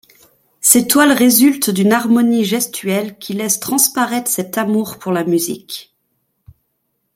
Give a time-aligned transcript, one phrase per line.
[0.61, 5.95] Ses toiles résultent d'une harmonie gestuelle qui laisse transparaître cet amour pour la musique.